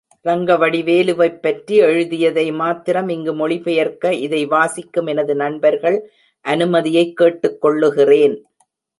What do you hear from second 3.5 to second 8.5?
பெயர்க்க, இதை வாசிக்கும் எனது நண்பர்களின் அனுமதியைக் கேட்டுக்கொள்ளுகிறேன்.